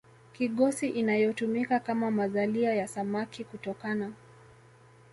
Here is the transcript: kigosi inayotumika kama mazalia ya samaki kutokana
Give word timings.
kigosi 0.33 0.89
inayotumika 0.89 1.79
kama 1.79 2.11
mazalia 2.11 2.73
ya 2.75 2.87
samaki 2.87 3.43
kutokana 3.43 4.11